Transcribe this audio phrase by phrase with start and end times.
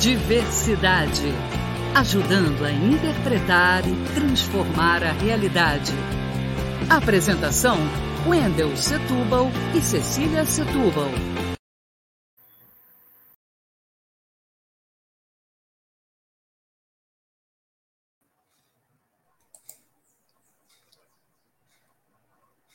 [0.00, 1.26] Diversidade.
[1.92, 5.92] Ajudando a interpretar e transformar a realidade.
[6.88, 7.76] Apresentação:
[8.24, 11.10] Wendel Setúbal e Cecília Setúbal.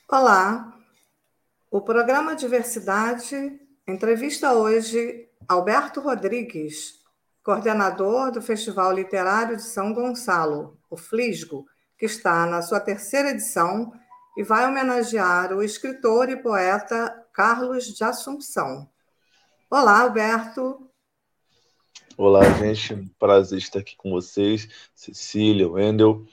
[0.09, 0.77] Olá,
[1.71, 7.02] o programa Diversidade entrevista hoje Alberto Rodrigues,
[7.43, 11.65] coordenador do Festival Literário de São Gonçalo, o FLISGO,
[11.99, 13.91] que está na sua terceira edição
[14.37, 18.89] e vai homenagear o escritor e poeta Carlos de Assunção.
[19.69, 20.89] Olá, Alberto.
[22.17, 23.11] Olá, gente.
[23.19, 26.25] Prazer estar aqui com vocês, Cecília, Wendel,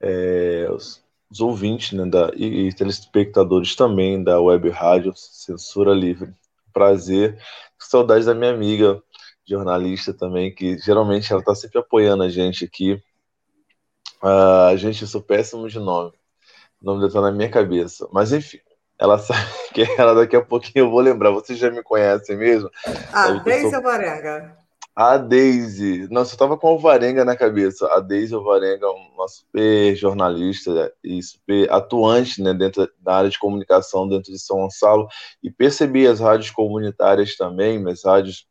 [0.00, 6.34] é, os, os, ouvintes né, da, e, e telespectadores também da Web Rádio Censura Livre.
[6.72, 7.40] Prazer.
[7.78, 9.02] Saudades da minha amiga,
[9.48, 13.02] jornalista também, que geralmente ela está sempre apoiando a gente aqui.
[14.22, 16.12] Uh, gente, eu sou péssimo de nome.
[16.80, 18.08] O nome dela tá na minha cabeça.
[18.12, 18.58] Mas enfim,
[18.98, 21.30] ela sabe que ela daqui a pouquinho eu vou lembrar.
[21.30, 22.70] Vocês já me conhecem mesmo?
[23.12, 23.76] A Deise sou...
[23.76, 24.56] Alvarenga.
[24.94, 26.08] A Deise.
[26.10, 27.86] Nossa, eu tava com a Alvarenga na cabeça.
[27.94, 33.38] A Deise Alvarenga é uma super jornalista e super atuante né, dentro da área de
[33.38, 35.06] comunicação dentro de São Gonçalo.
[35.40, 38.48] E percebi as rádios comunitárias também, as rádios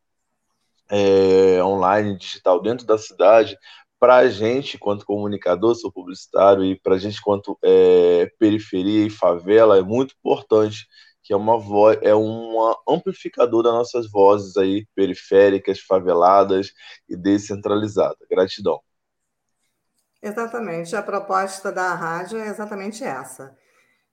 [0.90, 3.56] é, online, digital dentro da cidade,
[3.98, 9.10] para a gente, quanto comunicador, sou publicitário, e para a gente, quanto é, periferia e
[9.10, 10.86] favela, é muito importante
[11.22, 16.72] que é uma voz, é uma amplificador das nossas vozes aí periféricas, faveladas
[17.06, 18.26] e descentralizadas.
[18.30, 18.80] Gratidão.
[20.22, 23.54] Exatamente, a proposta da rádio é exatamente essa.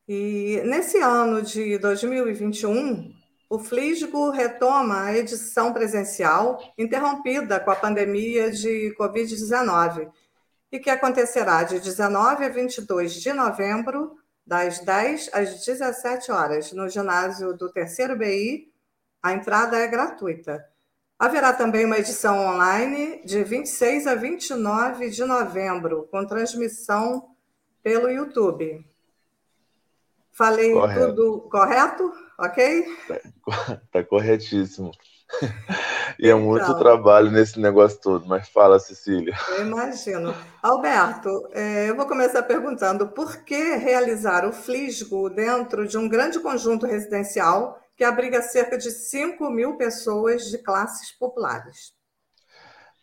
[0.07, 3.13] E nesse ano de 2021,
[3.55, 10.11] o Flisgo retoma a edição presencial interrompida com a pandemia de Covid-19
[10.69, 16.89] e que acontecerá de 19 a 22 de novembro, das 10 às 17 horas, no
[16.89, 18.69] ginásio do Terceiro BI.
[19.23, 20.63] A entrada é gratuita.
[21.17, 27.29] Haverá também uma edição online de 26 a 29 de novembro, com transmissão
[27.81, 28.85] pelo YouTube.
[30.37, 31.07] Falei correto.
[31.07, 32.11] tudo correto?
[32.37, 32.85] Ok?
[33.07, 34.91] Tá, tá corretíssimo.
[36.17, 36.77] E é muito então.
[36.77, 39.35] trabalho nesse negócio todo, mas fala, Cecília.
[39.49, 40.33] Eu imagino.
[40.61, 46.39] Alberto, é, eu vou começar perguntando por que realizar o Flisgo dentro de um grande
[46.39, 51.94] conjunto residencial que abriga cerca de 5 mil pessoas de classes populares?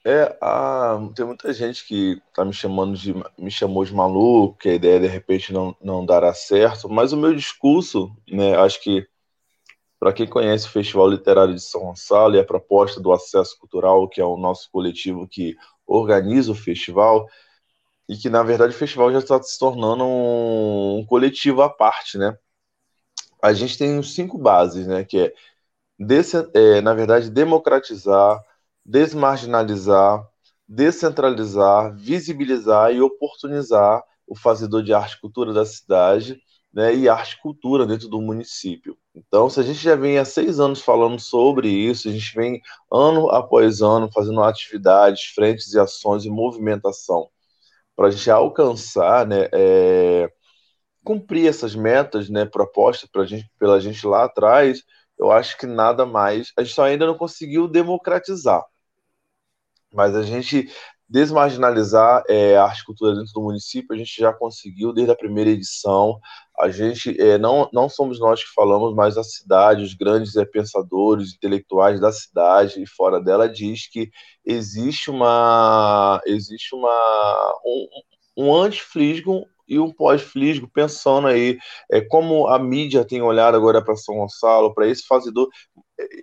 [0.04, 4.68] É, ah, tem muita gente que tá me chamando de me chamou de maluco, que
[4.68, 9.06] a ideia de repente não, não dará certo, mas o meu discurso, né, acho que
[10.00, 14.08] para quem conhece o Festival Literário de São Gonçalo e a proposta do Acesso Cultural,
[14.08, 17.28] que é o nosso coletivo que organiza o festival,
[18.08, 22.18] e que na verdade o festival já está se tornando um, um coletivo à parte,
[22.18, 22.36] né?
[23.42, 25.04] A gente tem cinco bases, né?
[25.04, 25.34] Que é,
[25.98, 28.42] desse, é na verdade, democratizar,
[28.84, 30.26] desmarginalizar,
[30.68, 36.40] descentralizar, visibilizar e oportunizar o fazedor de arte e cultura da cidade
[36.72, 38.96] né, e arte e cultura dentro do município.
[39.14, 42.60] Então, se a gente já vem há seis anos falando sobre isso, a gente vem
[42.90, 47.28] ano após ano fazendo atividades, frentes e ações e movimentação
[47.96, 50.30] para a gente alcançar, né, é,
[51.04, 54.82] cumprir essas metas, né, propostas pra gente, pela gente lá atrás,
[55.18, 58.64] eu acho que nada mais, a gente só ainda não conseguiu democratizar.
[59.92, 60.68] Mas a gente
[61.12, 65.16] desmarginalizar é, a arte e cultura dentro do município, a gente já conseguiu desde a
[65.16, 66.18] primeira edição.
[66.58, 70.44] A gente, é, não, não somos nós que falamos, mas a cidade, os grandes é,
[70.46, 74.10] pensadores, intelectuais da cidade e fora dela, diz que
[74.42, 76.18] existe uma.
[76.24, 77.60] Existe uma.
[77.66, 77.88] Um,
[78.44, 81.58] um anti-flisgo e um pós-flisgo, pensando aí
[81.90, 85.48] é, como a mídia tem olhado agora para São Gonçalo, para esse fazedor,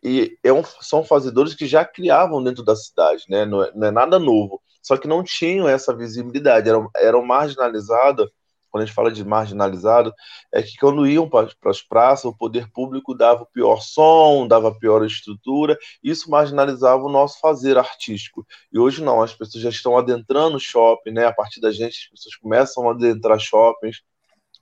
[0.03, 3.45] e é um, são fazedores que já criavam dentro da cidade, né?
[3.45, 8.27] não, é, não é nada novo só que não tinham essa visibilidade, eram, eram marginalizadas.
[8.69, 10.13] Quando a gente fala de marginalizado,
[10.53, 14.73] é que quando iam para as praças, o poder público dava o pior som, dava
[14.73, 18.45] pior estrutura, isso marginalizava o nosso fazer artístico.
[18.71, 21.25] E hoje não, as pessoas já estão adentrando o shopping, né?
[21.25, 24.01] A partir da gente, as pessoas começam a adentrar shoppings,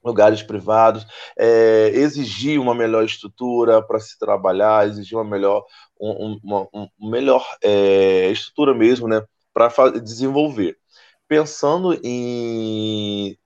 [0.04, 1.06] lugares privados,
[1.38, 5.65] é, exigir uma melhor estrutura para se trabalhar, exigir uma melhor,
[6.00, 9.21] um, uma, um melhor é, estrutura mesmo, né?
[9.57, 10.77] para desenvolver.
[11.27, 13.38] Pensando em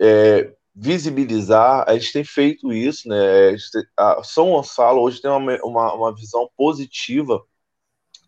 [0.00, 3.54] é, visibilizar, a gente tem feito isso, né?
[3.96, 7.42] A São Gonçalo hoje tem uma, uma, uma visão positiva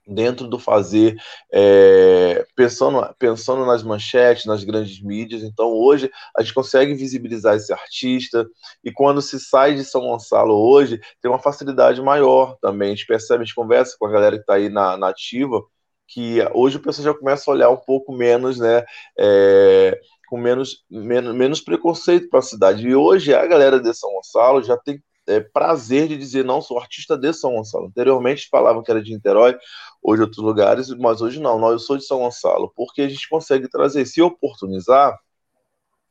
[0.06, 1.16] dentro do fazer,
[1.52, 5.42] é, pensando, pensando nas manchetes, nas grandes mídias.
[5.42, 8.46] Então, hoje, a gente consegue visibilizar esse artista,
[8.84, 12.88] e quando se sai de São Gonçalo hoje, tem uma facilidade maior também.
[12.92, 15.60] A gente percebe, a gente conversa com a galera que está aí na, na ativa,
[16.08, 18.84] que hoje o pessoal já começa a olhar um pouco menos, né?
[19.18, 22.86] É, com menos, menos, menos preconceito para a cidade.
[22.86, 26.78] E hoje a galera de São Gonçalo já tem é, prazer de dizer, não, sou
[26.78, 27.86] artista de São Gonçalo.
[27.86, 29.56] Anteriormente falavam que era de Niterói,
[30.02, 33.28] hoje outros lugares, mas hoje não, não, eu sou de São Gonçalo, porque a gente
[33.28, 35.18] consegue trazer, se oportunizar,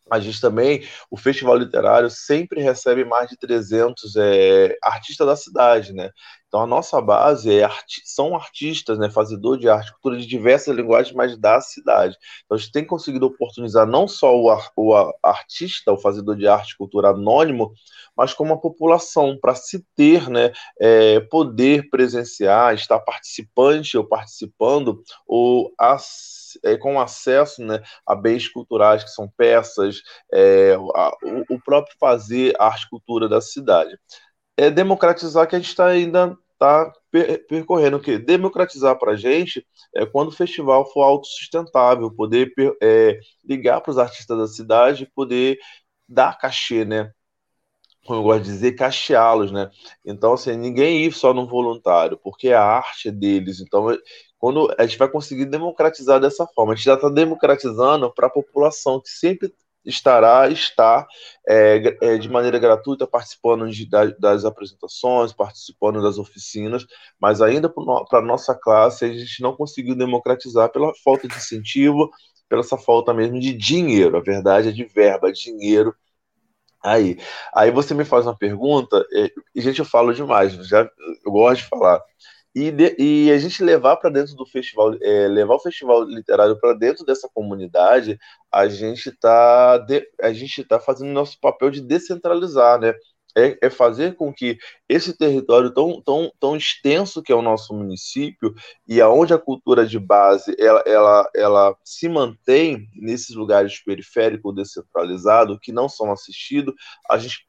[0.09, 5.93] a gente também, o Festival Literário sempre recebe mais de 300 é, artistas da cidade,
[5.93, 6.11] né?
[6.55, 10.73] Então a nossa base é arti são artistas, né, fazedor de arte, cultura de diversas
[10.73, 12.15] linguagens, mas da cidade.
[12.45, 16.47] Então a gente tem conseguido oportunizar não só o, ar, o artista, o fazedor de
[16.47, 17.73] arte, cultura anônimo,
[18.15, 25.03] mas como a população, para se ter, né, é, poder presenciar, estar participante ou participando,
[25.27, 25.73] ou
[26.63, 30.01] é, com acesso né, a bens culturais, que são peças,
[30.33, 33.99] é, a, o, o, próprio fazer arte cultura da cidade.
[34.57, 39.65] É democratizar que a gente está ainda está per, percorrendo, que democratizar para a gente
[39.93, 45.59] é quando o festival for autossustentável, poder é, ligar para os artistas da cidade, poder
[46.07, 47.11] dar cachê, né?
[48.05, 49.69] como eu gosto de dizer, cacheá-los, né?
[50.05, 53.59] Então, assim, ninguém ir só no voluntário, porque a arte é deles.
[53.59, 53.87] Então,
[54.37, 58.29] quando a gente vai conseguir democratizar dessa forma, a gente já está democratizando para a
[58.29, 59.51] população que sempre
[59.85, 61.07] estará, está
[61.47, 63.87] é, é, de maneira gratuita participando de,
[64.19, 66.85] das apresentações, participando das oficinas,
[67.19, 72.09] mas ainda para a nossa classe a gente não conseguiu democratizar pela falta de incentivo,
[72.49, 74.17] pela essa falta mesmo de dinheiro.
[74.17, 75.95] A verdade é de verba, dinheiro.
[76.83, 77.17] Aí,
[77.53, 79.03] aí você me faz uma pergunta,
[79.55, 80.87] e, gente, eu falo demais, já
[81.25, 81.99] eu gosto de falar.
[82.55, 86.57] E, de, e a gente levar para dentro do festival, é, levar o festival literário
[86.57, 88.17] para dentro dessa comunidade,
[88.49, 89.85] a gente está
[90.21, 92.93] a gente tá fazendo nosso papel de descentralizar, né?
[93.37, 94.57] É, é, fazer com que
[94.87, 98.53] esse território tão, tão, tão extenso que é o nosso município
[98.87, 105.57] e aonde a cultura de base ela, ela, ela se mantém nesses lugares periféricos descentralizados
[105.61, 106.73] que não são assistidos,
[107.09, 107.45] a gente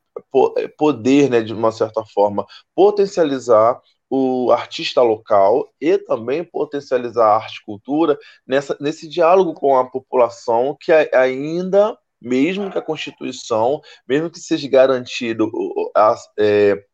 [0.76, 7.58] poder, né, de uma certa forma, potencializar o artista local e também potencializar a arte
[7.58, 14.30] e cultura nessa, nesse diálogo com a população que ainda, mesmo que a Constituição, mesmo
[14.30, 15.50] que seja garantido
[15.94, 16.84] a, é,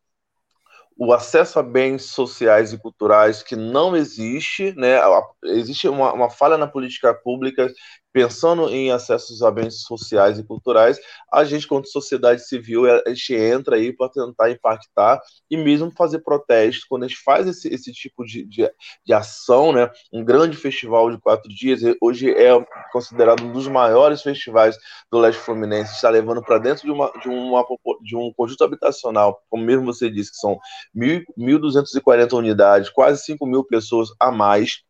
[0.97, 4.99] o acesso a bens sociais e culturais que não existe, né?
[5.43, 7.71] Existe uma, uma falha na política pública
[8.13, 10.99] pensando em acessos a bens sociais e culturais,
[11.31, 15.19] a gente, como sociedade civil, a gente entra aí para tentar impactar
[15.49, 16.85] e mesmo fazer protesto.
[16.87, 18.71] Quando a gente faz esse, esse tipo de, de,
[19.03, 22.51] de, ação, né, um grande festival de quatro dias, hoje é
[22.91, 24.77] considerado um dos maiores festivais
[25.11, 27.65] do leste fluminense, está levando para dentro de, uma, de, uma,
[28.03, 30.59] de um conjunto habitacional, como mesmo você disse, que são
[30.95, 34.83] 1.240 unidades, quase 5 mil pessoas a mais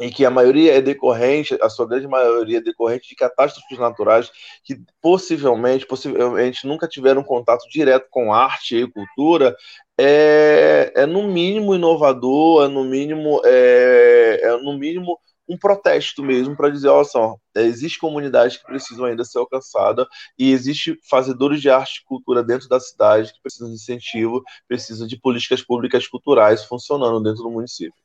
[0.00, 4.30] e que a maioria é decorrente, a sua grande maioria é decorrente de catástrofes naturais
[4.64, 9.54] que possivelmente, possivelmente nunca tiveram contato direto com arte e cultura,
[9.98, 15.18] é, é no mínimo inovador, é no mínimo, é, é no mínimo
[15.48, 20.06] um protesto mesmo para dizer, olha só, existe comunidades que precisam ainda ser alcançadas
[20.38, 25.06] e existe fazedores de arte e cultura dentro da cidade que precisam de incentivo, precisam
[25.06, 28.02] de políticas públicas culturais funcionando dentro do município.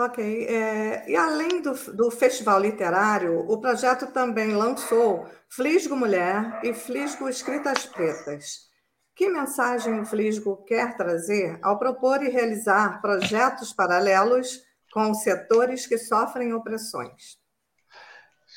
[0.00, 0.46] Ok.
[0.46, 7.28] É, e além do, do Festival Literário, o projeto também lançou Flisgo Mulher e Flisgo
[7.28, 8.70] Escritas Pretas.
[9.14, 15.98] Que mensagem o Flisgo quer trazer ao propor e realizar projetos paralelos com setores que
[15.98, 17.36] sofrem opressões?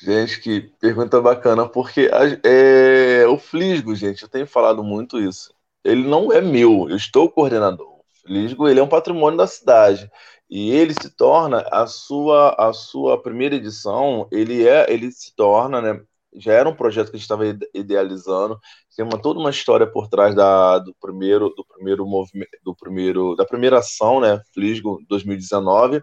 [0.00, 2.10] Gente, que pergunta bacana, porque
[2.42, 5.52] é, o Flisgo, gente, eu tenho falado muito isso.
[5.84, 7.86] Ele não é meu, eu estou coordenador.
[7.86, 10.10] O Flisgo ele é um patrimônio da cidade
[10.50, 15.80] e ele se torna a sua a sua primeira edição ele é ele se torna
[15.80, 16.00] né
[16.36, 18.58] já era um projeto que a gente estava idealizando
[18.96, 23.34] tem uma toda uma história por trás da do primeiro do primeiro movimento do primeiro
[23.36, 26.02] da primeira ação né Flisgo 2019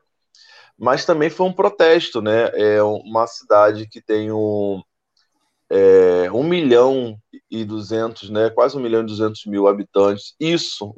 [0.77, 4.81] mas também foi um protesto né é uma cidade que tem um
[5.71, 7.17] é, 1 milhão
[7.49, 10.35] e 200, né, quase 1 milhão e 200 mil habitantes.
[10.37, 10.93] Isso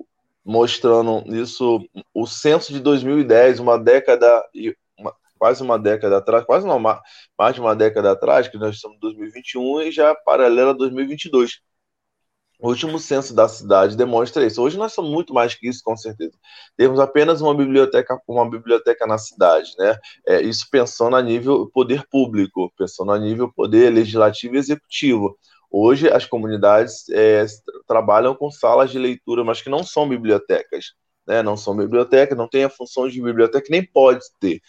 [0.46, 1.80] mostrando isso,
[2.14, 4.76] o censo de 2010, uma década e
[5.38, 7.02] quase uma década atrás, quase não, mais
[7.54, 11.60] de uma década atrás, que nós estamos em 2021 e já paralela a 2022.
[12.64, 14.62] O último censo da cidade demonstra isso.
[14.62, 16.32] Hoje nós somos muito mais que isso, com certeza.
[16.78, 19.98] Temos apenas uma biblioteca, uma biblioteca na cidade, né?
[20.26, 25.38] É, isso pensando a nível poder público, pensando a nível poder legislativo e executivo.
[25.76, 27.44] Hoje as comunidades é,
[27.88, 30.94] trabalham com salas de leitura, mas que não são bibliotecas,
[31.26, 31.42] né?
[31.42, 34.62] Não são bibliotecas, não tem a função de biblioteca, nem pode ter.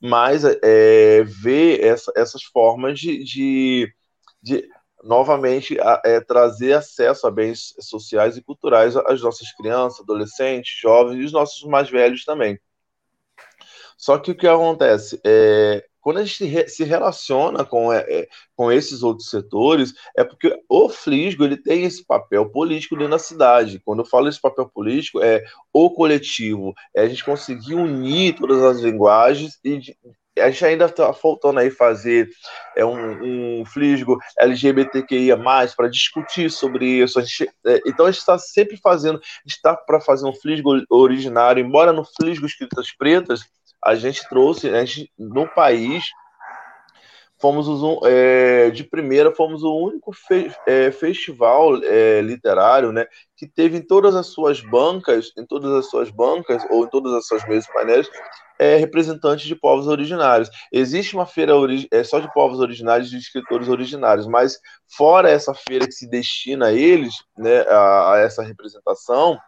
[0.00, 3.94] Mas é, ver essa, essas formas de, de,
[4.42, 4.68] de
[5.04, 11.24] novamente é, trazer acesso a bens sociais e culturais às nossas crianças, adolescentes, jovens e
[11.24, 12.58] os nossos mais velhos também.
[13.96, 18.72] Só que o que acontece é quando a gente se relaciona com, é, é, com
[18.72, 23.78] esses outros setores, é porque o Flisgo ele tem esse papel político dentro da cidade.
[23.84, 28.62] Quando eu falo esse papel político, é o coletivo, é a gente conseguir unir todas
[28.62, 29.94] as linguagens e
[30.38, 32.30] a gente ainda está faltando aí fazer
[32.74, 35.36] é, um, um flisgo LGBTQIA+,
[35.76, 37.18] para discutir sobre isso.
[37.18, 41.62] A gente, é, então a gente está sempre fazendo, está para fazer um flisgo originário,
[41.62, 43.42] embora no flisgo Escritas Pretas,
[43.84, 46.04] a gente trouxe, a gente, no país,
[47.40, 53.06] fomos os, é, de primeira, fomos o único fe, é, festival é, literário né,
[53.36, 57.14] que teve em todas as suas bancas, em todas as suas bancas, ou em todas
[57.14, 58.08] as suas mesas painéis,
[58.58, 60.50] é, representantes de povos originários.
[60.72, 61.52] Existe uma feira
[61.92, 64.58] é, só de povos originários, de escritores originários, mas
[64.96, 69.38] fora essa feira que se destina a eles, né, a, a essa representação,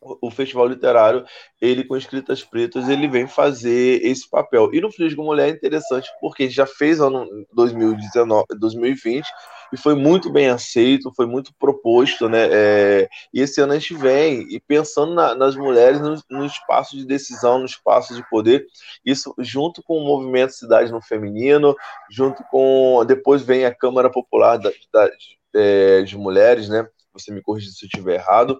[0.00, 1.24] o festival literário,
[1.60, 4.70] ele com escritas pretas, ele vem fazer esse papel.
[4.72, 9.26] E no Flisgo Mulher é interessante porque já fez ano 2019, 2020
[9.72, 12.48] e foi muito bem aceito, foi muito proposto, né?
[12.50, 16.96] É, e esse ano a gente vem e pensando na, nas mulheres no, no, espaço
[16.96, 18.66] de decisão, no espaço de poder,
[19.04, 21.74] isso junto com o movimento Cidade no Feminino,
[22.10, 25.10] junto com depois vem a Câmara Popular da, da,
[25.54, 26.86] é, de Mulheres, né?
[27.12, 28.58] Você me corrija se eu estiver errado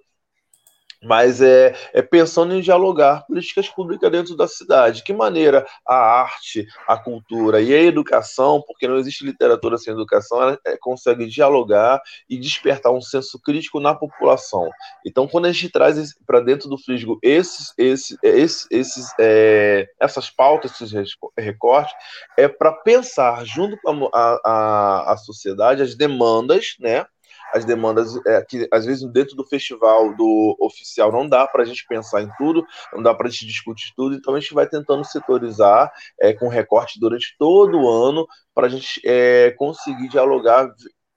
[1.02, 5.02] mas é, é, pensando em dialogar políticas públicas dentro da cidade.
[5.02, 10.42] Que maneira a arte, a cultura e a educação, porque não existe literatura sem educação,
[10.42, 14.68] ela é, consegue dialogar e despertar um senso crítico na população.
[15.06, 20.30] Então, quando a gente traz para dentro do Frisgo esses, esses, esses, esses é, essas
[20.30, 21.94] pautas, esses recortes,
[22.36, 27.06] é para pensar junto com a, a, a sociedade as demandas, né?
[27.52, 31.66] As demandas é, que às vezes dentro do festival do oficial não dá para a
[31.66, 34.66] gente pensar em tudo, não dá para a gente discutir tudo, então a gente vai
[34.66, 35.90] tentando setorizar
[36.20, 40.68] é, com recorte durante todo o ano para a gente é, conseguir dialogar,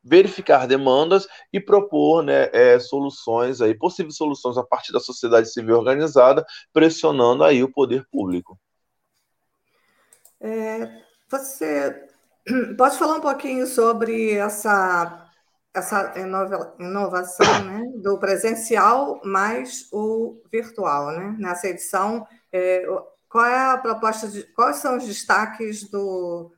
[0.04, 5.78] verificar demandas e propor né, é, soluções aí, possíveis soluções a partir da sociedade civil
[5.78, 8.60] organizada, pressionando aí o poder público.
[10.40, 10.90] É,
[11.30, 12.08] você
[12.78, 15.31] pode falar um pouquinho sobre essa
[15.74, 16.14] essa
[16.80, 21.36] inovação né, do presencial mais o virtual, né?
[21.40, 22.86] Nessa edição, é,
[23.30, 26.52] qual é a proposta de quais são os destaques do,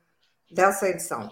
[0.51, 1.31] dessa edição?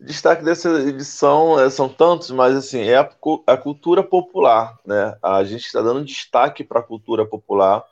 [0.00, 3.10] O destaque dessa edição é, são tantos, mas assim é a,
[3.46, 5.18] a cultura popular, né?
[5.22, 7.84] A gente está dando destaque para a cultura popular.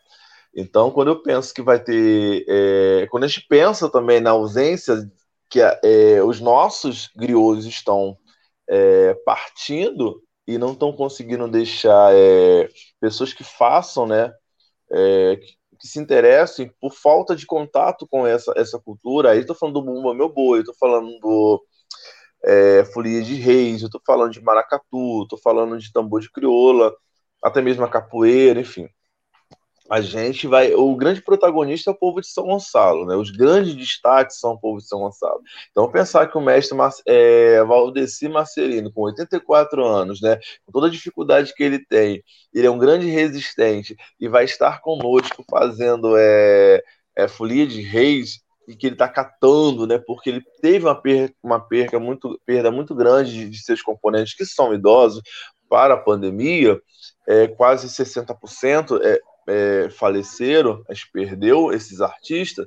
[0.55, 5.11] Então, quando eu penso que vai ter, é, quando a gente pensa também na ausência
[5.51, 8.17] que é, os nossos griots estão
[8.68, 12.68] é, partindo e não estão conseguindo deixar é,
[13.00, 14.32] pessoas que façam, né,
[14.90, 19.30] é, que, que, se interessem por falta de contato com essa, essa cultura.
[19.30, 21.64] Aí estou falando do Bumba Meu Boi, estou falando do
[22.44, 26.94] é, Folia de Reis, estou falando de Maracatu, estou falando de tambor de crioula,
[27.42, 28.88] até mesmo a capoeira, enfim
[29.88, 30.75] a gente vai.
[30.75, 33.14] O grande protagonista é o povo de São Gonçalo, né?
[33.16, 35.40] Os grandes destaques são o povo de São Gonçalo.
[35.71, 36.76] Então, pensar que o mestre
[37.07, 40.38] é, Valdeci Marcelino, com 84 anos, né?
[40.64, 44.81] Com toda a dificuldade que ele tem, ele é um grande resistente e vai estar
[44.81, 46.83] conosco fazendo é,
[47.14, 49.99] é, Folia de Reis e que ele está catando, né?
[50.05, 54.35] Porque ele teve uma perca, uma perca muito, perda muito grande de, de seus componentes
[54.35, 55.23] que são idosos
[55.69, 56.81] para a pandemia,
[57.26, 59.00] é, quase 60%.
[59.02, 62.67] É, é, faleceram, a gente perdeu esses artistas,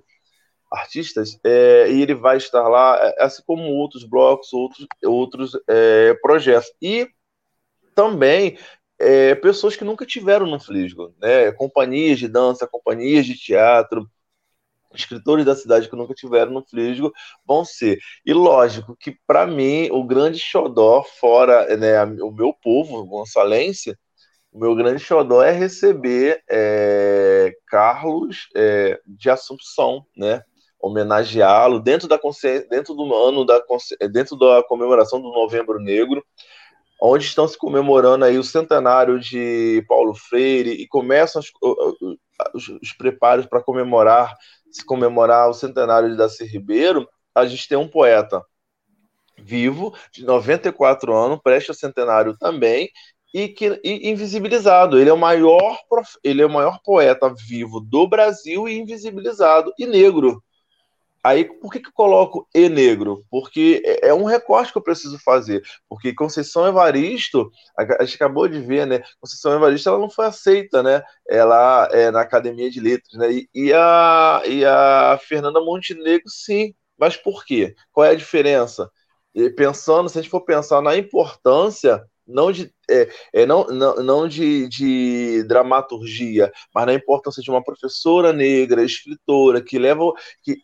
[0.72, 6.14] artistas, é, e ele vai estar lá, é, assim como outros blocos, outros, outros é,
[6.22, 6.72] projetos.
[6.82, 7.10] E
[7.96, 8.58] também
[9.00, 11.52] é, pessoas que nunca tiveram no Flisgo, né?
[11.54, 14.10] companhias de dança, companhias de teatro,
[14.94, 17.14] escritores da cidade que nunca tiveram no Flisgo
[17.46, 18.00] vão ser.
[18.26, 23.96] E lógico que, para mim, o grande xodó, fora né, o meu povo, gonçalense,
[24.60, 30.44] meu grande xodó é receber é, Carlos é, de Assunção, né?
[30.82, 32.18] Homenageá-lo dentro da
[32.70, 33.62] dentro do ano da
[34.12, 36.24] dentro da comemoração do Novembro Negro,
[37.02, 41.52] onde estão se comemorando aí o centenário de Paulo Freire e começam os,
[42.54, 44.36] os, os preparos para comemorar,
[44.72, 48.42] se comemorar o centenário de Darcy Ribeiro, a gente tem um poeta
[49.38, 52.90] vivo, de 94 anos, preste ao centenário também,
[53.34, 55.00] e que e invisibilizado.
[55.00, 55.78] Ele é o maior
[56.24, 60.44] ele é o maior poeta vivo do Brasil e invisibilizado e negro.
[61.22, 63.26] Aí, por que, que eu coloco e negro?
[63.30, 65.62] Porque é, é um recorte que eu preciso fazer.
[65.90, 69.02] Porque Conceição Evaristo, a gente acabou de ver, né?
[69.20, 71.04] Conceição Evaristo, ela não foi aceita, né?
[71.28, 73.32] Ela é na Academia de Letras, né?
[73.34, 76.74] E, e, a, e a Fernanda Montenegro, sim.
[76.98, 77.76] Mas por quê?
[77.92, 78.90] Qual é a diferença?
[79.36, 83.96] E pensando, se a gente for pensar na importância não de, é, é, não, não,
[83.98, 90.58] não de, de dramaturgia, mas na importância de uma professora negra, escritora, que leva, que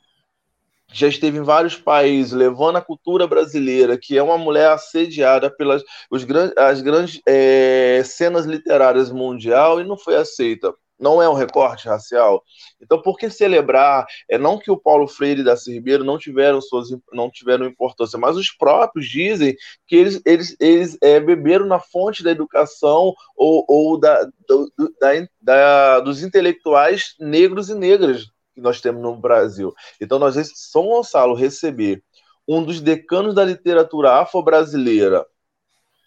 [0.93, 5.83] já esteve em vários países, levando a cultura brasileira, que é uma mulher assediada pelas
[6.09, 6.25] os,
[6.57, 12.43] as grandes é, cenas literárias mundial e não foi aceita não é um recorte racial.
[12.81, 14.05] Então, por que celebrar?
[14.29, 18.17] É não que o Paulo Freire e da Ribeiro não tiveram suas não tiveram importância,
[18.17, 19.55] mas os próprios dizem
[19.87, 25.09] que eles, eles, eles é, beberam na fonte da educação ou, ou da, do, da,
[25.41, 29.73] da, dos intelectuais negros e negras que nós temos no Brasil.
[29.99, 32.01] Então, nós São Gonçalo receber
[32.47, 35.25] um dos decanos da literatura afro-brasileira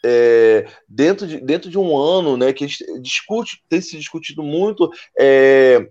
[0.05, 2.67] é, dentro, de, dentro de um ano, né, que
[3.01, 5.89] discute, tem se discutido muito é,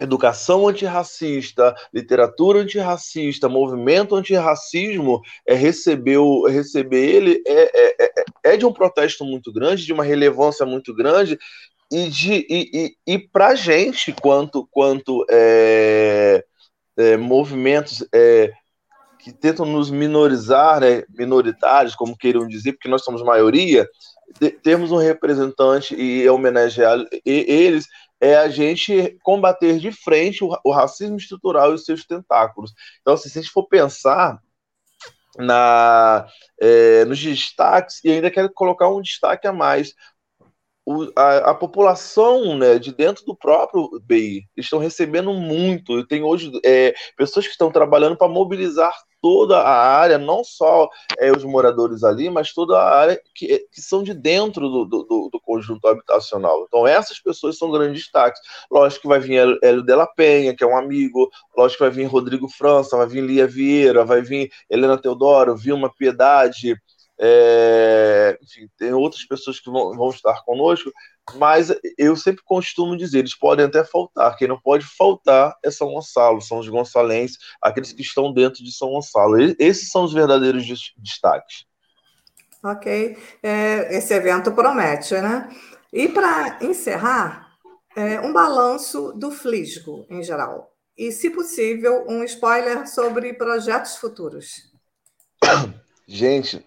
[0.00, 8.64] educação antirracista, literatura antirracista, movimento antirracismo, é, recebeu, receber ele é, é, é, é, de
[8.64, 11.38] um protesto muito grande, de uma relevância muito grande,
[11.92, 16.44] e, de, e, e, para gente, quanto, quanto é,
[16.96, 18.52] é, movimentos é,
[19.22, 23.88] que tentam nos minorizar, né, minoritários, como queiram dizer, porque nós somos maioria,
[24.62, 27.86] termos um representante e homenagear eles
[28.20, 32.72] é a gente combater de frente o, o, racismo estrutural e os seus tentáculos.
[33.00, 34.38] Então, assim, se a gente for pensar
[35.38, 36.26] na,
[36.60, 39.94] é, nos destaques, e ainda quero colocar um destaque a mais,
[40.90, 46.04] o, a, a, população né, de dentro do próprio BI estão recebendo muito.
[46.06, 51.30] Tenho hoje é, pessoas que estão trabalhando para mobilizar toda a área, não só é,
[51.30, 55.40] os moradores ali, mas toda a área que, que são de dentro do, do, do,
[55.44, 56.64] conjunto habitacional.
[56.66, 58.40] Então, essas pessoas são grandes destaques.
[58.70, 62.06] Lógico que vai vir Hélio Della Penha, que é um amigo, lógico que vai vir
[62.06, 66.74] Rodrigo França, vai vir Lia Vieira, vai vir Helena Teodoro, Vilma Piedade,
[67.22, 70.90] é, enfim, tem outras pessoas que vão, vão estar conosco,
[71.34, 74.34] mas eu sempre costumo dizer, eles podem até faltar.
[74.36, 78.72] Quem não pode faltar é São Gonçalo, são os gonçalenses, aqueles que estão dentro de
[78.72, 79.36] São Gonçalo.
[79.58, 80.64] Esses são os verdadeiros
[80.96, 81.66] destaques.
[82.62, 83.18] Ok.
[83.42, 85.48] É, esse evento promete, né?
[85.92, 87.50] E para encerrar,
[87.94, 90.72] é, um balanço do Flisgo em geral.
[90.96, 94.70] E, se possível, um spoiler sobre projetos futuros.
[96.12, 96.60] Gente,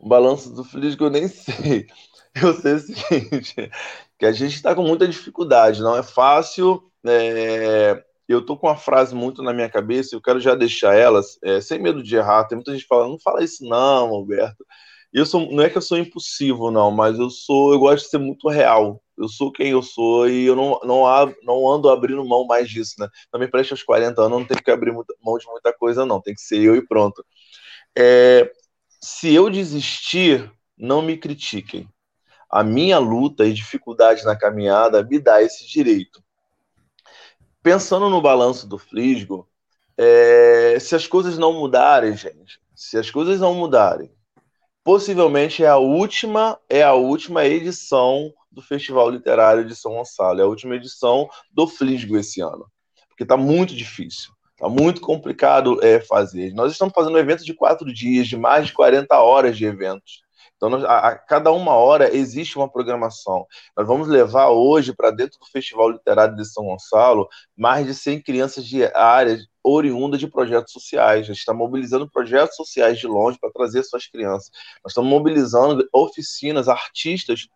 [0.00, 1.86] o balanço do Flisgo eu nem sei.
[2.34, 3.70] Eu sei o seguinte,
[4.18, 6.82] que a gente está com muita dificuldade, não é fácil.
[7.06, 8.02] É...
[8.26, 11.60] Eu estou com uma frase muito na minha cabeça, eu quero já deixar elas, é,
[11.60, 12.44] sem medo de errar.
[12.44, 14.64] Tem muita gente falando, não fala isso não, Alberto.
[15.12, 18.10] Eu sou, não é que eu sou impulsivo, não, mas eu sou, eu gosto de
[18.10, 19.00] ser muito real.
[19.16, 21.04] Eu sou quem eu sou e eu não, não,
[21.44, 23.08] não ando abrindo mão mais disso, né?
[23.30, 26.20] Também preste aos 40 anos, não tem que abrir muita, mão de muita coisa, não.
[26.20, 27.24] Tem que ser eu e pronto.
[27.96, 28.50] É,
[29.04, 31.86] se eu desistir, não me critiquem.
[32.48, 36.24] A minha luta e dificuldade na caminhada me dá esse direito.
[37.62, 39.46] Pensando no balanço do Flisgo,
[39.98, 44.10] é, se as coisas não mudarem, gente, se as coisas não mudarem,
[44.82, 50.44] possivelmente é a última é a última edição do Festival Literário de São Gonçalo, é
[50.44, 52.66] a última edição do Flisgo esse ano,
[53.10, 54.32] porque está muito difícil.
[54.64, 56.54] Tá muito complicado é, fazer.
[56.54, 60.22] Nós estamos fazendo um evento de quatro dias, de mais de 40 horas de eventos.
[60.56, 63.46] Então, nós, a, a, cada uma hora existe uma programação.
[63.76, 68.22] Nós vamos levar hoje para dentro do Festival Literário de São Gonçalo mais de 100
[68.22, 71.20] crianças de áreas oriundas de projetos sociais.
[71.20, 74.50] A gente está mobilizando projetos sociais de longe para trazer suas crianças.
[74.82, 77.48] Nós estamos mobilizando oficinas, artistas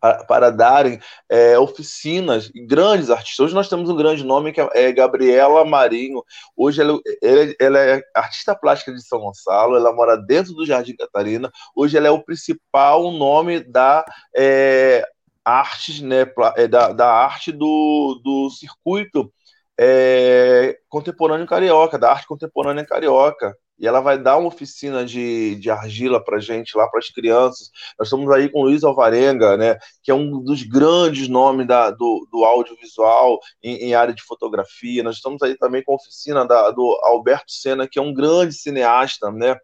[0.00, 3.46] para, darem é, oficinas, grandes artistas.
[3.46, 6.22] Hoje nós temos um grande nome que é Gabriela Marinho.
[6.56, 10.96] Hoje ela, ela, ela, é artista plástica de São Gonçalo, ela mora dentro do Jardim
[10.96, 11.50] Catarina.
[11.74, 14.04] Hoje ela é o principal nome da
[14.36, 15.06] é,
[15.44, 19.32] arte, né, é, da, da arte do, do circuito
[19.78, 23.56] é, contemporâneo carioca, da arte contemporânea carioca.
[23.78, 27.70] E ela vai dar uma oficina de, de argila para gente lá para as crianças.
[27.98, 31.90] Nós estamos aí com o Luiz Alvarenga, né, que é um dos grandes nomes da,
[31.90, 35.02] do, do audiovisual em, em, área de fotografia.
[35.02, 38.54] Nós estamos aí também com a oficina da, do Alberto Senna, que é um grande
[38.54, 39.56] cineasta, né,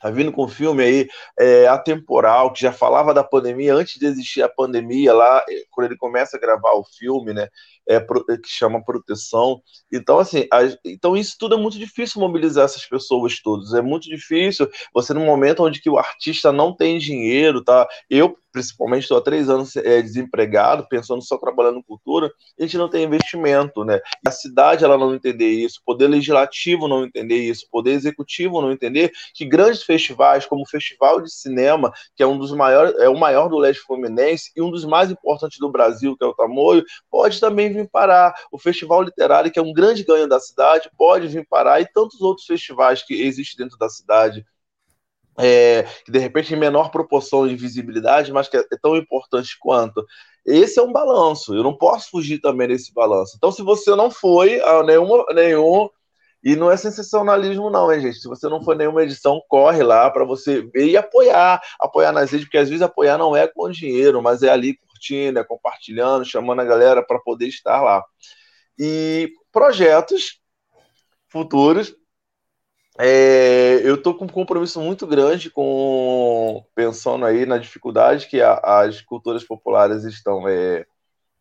[0.00, 4.06] Tá vindo com um filme aí é, atemporal, que já falava da pandemia antes de
[4.06, 7.48] existir a pandemia, lá, é, quando ele começa a gravar o filme, né?
[7.88, 9.62] É, que chama Proteção.
[9.92, 13.72] Então, assim, a, então isso tudo é muito difícil mobilizar essas pessoas todas.
[13.74, 17.88] É muito difícil você, num momento onde que o artista não tem dinheiro, tá?
[18.10, 22.88] Eu, principalmente estou há três anos é, desempregado, pensando só trabalhando cultura, a gente não
[22.88, 24.00] tem investimento, né?
[24.26, 28.62] A cidade ela não entender isso, o poder legislativo não entender isso, o poder executivo
[28.62, 32.98] não entender que grandes festivais, como o Festival de Cinema, que é um dos maiores,
[32.98, 36.26] é o maior do leste fluminense e um dos mais importantes do Brasil, que é
[36.26, 38.34] o Tamoio, pode também vir parar.
[38.50, 42.22] O Festival Literário, que é um grande ganho da cidade, pode vir parar e tantos
[42.22, 44.46] outros festivais que existem dentro da cidade
[45.38, 49.56] é, que de repente em menor proporção de visibilidade, mas que é, é tão importante
[49.58, 50.04] quanto.
[50.44, 53.34] Esse é um balanço, eu não posso fugir também desse balanço.
[53.36, 55.88] Então, se você não foi a nenhuma, nenhum,
[56.46, 58.20] e não é sensacionalismo, não, hein, gente?
[58.20, 62.30] Se você não foi nenhuma edição, corre lá para você ver e apoiar, apoiar nas
[62.30, 66.24] redes, porque às vezes apoiar não é com dinheiro, mas é ali curtindo, é compartilhando,
[66.24, 68.04] chamando a galera para poder estar lá.
[68.78, 70.40] E projetos
[71.28, 71.92] futuros
[72.98, 78.54] é, eu estou com um compromisso muito grande com pensando aí na dificuldade que a,
[78.54, 80.86] as culturas populares estão é,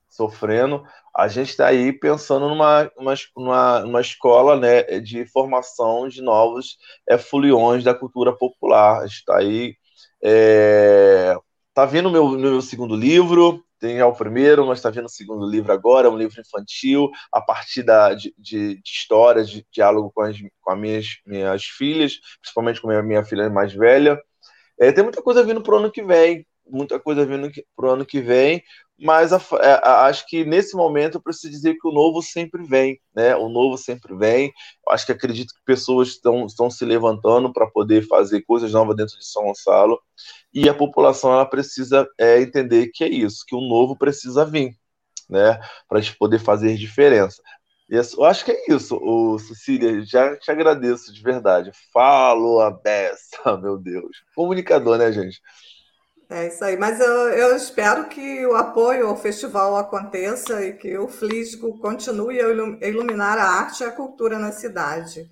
[0.09, 0.83] sofrendo.
[1.15, 2.91] A gente está aí pensando numa,
[3.35, 7.17] uma, numa escola né, de formação de novos é,
[7.83, 9.05] da cultura popular.
[9.05, 9.75] Está aí.
[10.21, 11.35] É,
[11.73, 15.71] tá vindo meu, meu segundo livro, tem o primeiro, mas está vendo o segundo livro
[15.71, 20.21] agora, é um livro infantil, a partir da, de, de, de histórias, de diálogo com
[20.21, 24.19] as, com as minhas, minhas filhas, principalmente com a minha, minha filha mais velha.
[24.79, 27.91] É, tem muita coisa vindo para o ano que vem, muita coisa vindo para o
[27.91, 28.63] ano que vem,
[28.97, 32.63] mas a, é, a, acho que nesse momento eu preciso dizer que o novo sempre
[32.63, 33.35] vem, né?
[33.35, 34.53] O novo sempre vem.
[34.87, 38.95] Eu acho que acredito que pessoas estão, estão se levantando para poder fazer coisas novas
[38.95, 39.99] dentro de São Gonçalo
[40.53, 44.71] e a população ela precisa é, entender que é isso, que o novo precisa vir,
[45.29, 45.59] né?
[45.87, 47.41] Para a gente poder fazer diferença.
[47.87, 50.03] Eu acho que é isso, o Cecília.
[50.05, 51.71] Já te agradeço de verdade.
[51.93, 54.23] Falo a beça, meu Deus.
[54.35, 55.39] Comunicador, né, gente?
[56.29, 60.97] É isso aí, mas eu, eu, espero que o apoio ao festival aconteça e que
[60.97, 62.49] o Flisgo continue a
[62.87, 65.29] iluminar a arte e a cultura na cidade.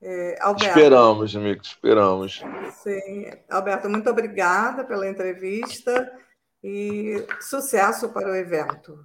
[0.00, 2.42] É, Alberto, esperamos, amigo, esperamos.
[2.82, 3.30] Sim.
[3.50, 6.12] Alberto, muito obrigada pela entrevista
[6.62, 9.04] e sucesso para o evento.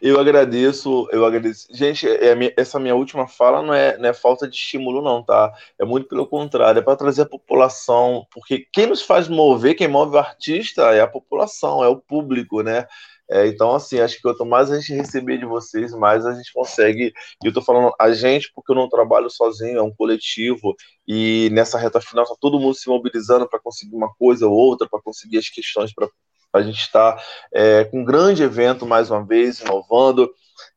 [0.00, 1.66] Eu agradeço, eu agradeço.
[1.70, 5.52] Gente, é essa minha última fala não é, não é falta de estímulo, não, tá?
[5.78, 9.88] É muito pelo contrário, é para trazer a população, porque quem nos faz mover, quem
[9.88, 12.86] move o artista é a população, é o público, né?
[13.30, 16.50] É, então, assim, acho que quanto mais a gente receber de vocês, mais a gente
[16.52, 17.12] consegue.
[17.44, 20.74] E eu tô falando a gente, porque eu não trabalho sozinho, é um coletivo,
[21.06, 24.88] e nessa reta final tá todo mundo se mobilizando para conseguir uma coisa ou outra,
[24.88, 26.08] para conseguir as questões para
[26.52, 30.30] a gente está é, com um grande evento mais uma vez, inovando.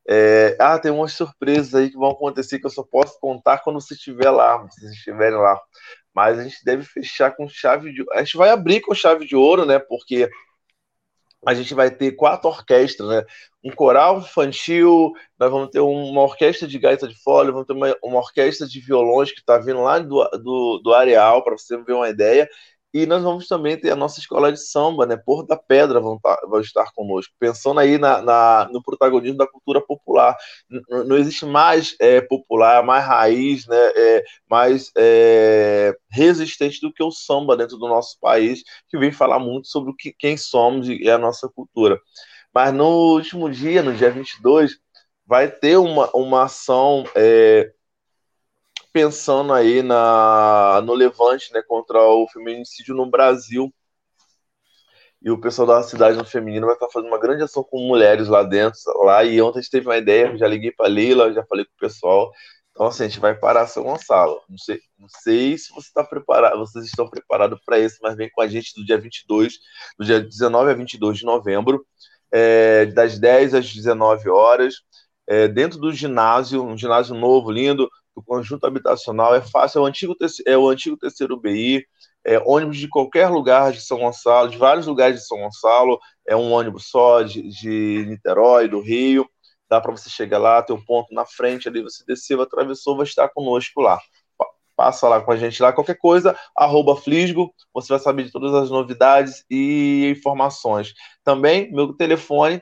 [0.08, 3.80] É, ah, tem umas surpresas aí que vão acontecer que eu só posso contar quando
[3.80, 5.60] você estiver lá, vocês estiverem lá.
[6.14, 8.06] Mas a gente deve fechar com chave de.
[8.12, 9.80] A gente vai abrir com chave de ouro, né?
[9.80, 10.30] Porque
[11.46, 13.26] a gente vai ter quatro orquestras, né?
[13.64, 17.96] Um coral infantil, nós vamos ter uma orquestra de gaita de fole, vamos ter uma,
[18.04, 21.94] uma orquestra de violões que está vindo lá do, do, do Areal, para você ver
[21.94, 22.48] uma ideia,
[22.94, 25.16] e nós vamos também ter a nossa escola de samba, né?
[25.16, 29.48] Porto da Pedra vão, tá, vão estar conosco, pensando aí na, na, no protagonismo da
[29.48, 30.36] cultura popular.
[30.70, 33.78] N não existe mais é, popular, mais raiz, né?
[33.96, 39.40] É, mais é, resistente do que o samba dentro do nosso país, que vem falar
[39.40, 42.00] muito sobre o que, quem somos e a nossa cultura.
[42.54, 44.78] Mas no último dia, no dia 22,
[45.26, 47.72] vai ter uma, uma ação é,
[48.94, 53.74] pensando aí na, no levante né, contra o feminicídio no Brasil.
[55.22, 58.28] E o pessoal da cidade no feminino vai estar fazendo uma grande ação com mulheres
[58.28, 58.80] lá dentro.
[59.04, 61.72] Lá, e ontem a gente teve uma ideia, já liguei para Leila, já falei com
[61.72, 62.32] o pessoal.
[62.72, 64.42] Então, assim, a gente vai parar São Gonçalo.
[64.50, 68.30] Não sei, não sei se você está preparado, vocês estão preparados para isso, mas vem
[68.32, 69.60] com a gente do dia 22,
[70.00, 71.86] do dia 19 a 22 de novembro,
[72.32, 74.76] é, das 10 às 19 horas,
[75.28, 79.86] é, dentro do ginásio, um ginásio novo, lindo, do conjunto habitacional é fácil, é o
[79.86, 81.86] antigo, é o antigo terceiro BI,
[82.26, 86.36] é ônibus de qualquer lugar de São Gonçalo, de vários lugares de São Gonçalo, é
[86.36, 89.28] um ônibus só de, de Niterói, do Rio,
[89.70, 93.06] dá para você chegar lá, tem um ponto na frente ali, você desceu, atravessou, vai
[93.06, 94.00] estar conosco lá.
[94.76, 95.72] passa lá com a gente lá.
[95.72, 100.94] Qualquer coisa, arroba Flisgo, você vai saber de todas as novidades e informações.
[101.24, 102.62] Também, meu telefone,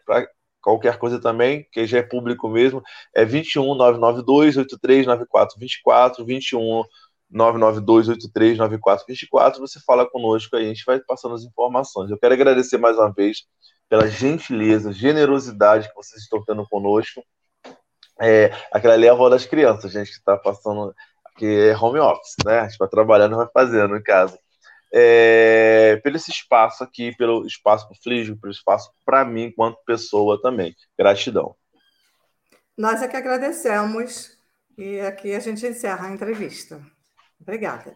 [0.61, 2.81] qualquer coisa também, que já é público mesmo,
[3.13, 6.83] é 21 992 83 9424, 21
[7.33, 9.59] 992839424.
[9.59, 12.09] Você fala conosco aí, a gente vai passando as informações.
[12.09, 13.43] Eu quero agradecer mais uma vez
[13.87, 17.23] pela gentileza, generosidade que vocês estão tendo conosco.
[18.21, 20.93] É, aquela ali é a avó das crianças, gente, que está passando,
[21.37, 22.59] que é home office, né?
[22.59, 24.37] A gente vai trabalhando vai fazendo em casa.
[24.91, 29.83] É, pelo esse espaço aqui, pelo espaço para o Flígio, pelo espaço para mim, enquanto
[29.85, 30.75] pessoa também.
[30.97, 31.55] Gratidão.
[32.77, 34.37] Nós é que agradecemos
[34.77, 36.81] e aqui a gente encerra a entrevista.
[37.39, 37.93] Obrigada.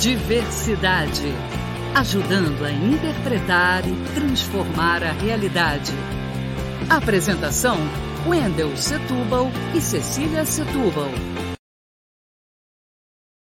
[0.00, 1.59] Diversidade.
[1.94, 5.92] Ajudando a interpretar e transformar a realidade.
[6.88, 7.76] Apresentação:
[8.26, 11.10] Wendel Setúbal e Cecília Setúbal.